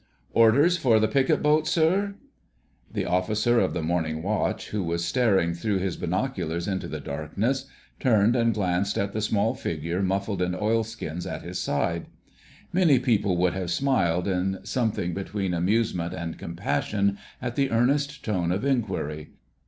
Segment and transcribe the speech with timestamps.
[0.33, 2.15] "Orders for the Picket Boat, sir?"
[2.91, 7.67] The Officer of the Morning Watch, who was staring through his binoculars into the darkness,
[7.99, 12.07] turned and glanced at the small figure muffled in oilskins at his side.
[12.73, 18.51] Many people would have smiled in something between amusement and compassion at the earnest tone
[18.51, 19.29] of inquiry.